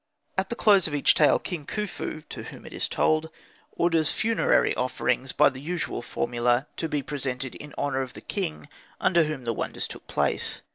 At 0.35 0.49
the 0.49 0.55
close 0.55 0.87
of 0.87 0.95
each 0.95 1.13
tale, 1.13 1.37
King 1.37 1.63
Khufu, 1.67 2.23
to 2.29 2.43
whom 2.45 2.65
it 2.65 2.73
is 2.73 2.89
told, 2.89 3.29
orders 3.69 4.11
funerary 4.11 4.73
offerings 4.75 5.31
by 5.31 5.49
the 5.51 5.61
usual 5.61 6.01
formula, 6.01 6.65
to 6.77 6.89
be 6.89 7.03
presented 7.03 7.53
in 7.53 7.75
honour 7.77 8.01
of 8.01 8.13
the 8.13 8.21
king 8.21 8.67
under 8.99 9.25
whom 9.25 9.43
the 9.43 9.53
wonder 9.53 9.79
took 9.79 10.07
place. 10.07 10.61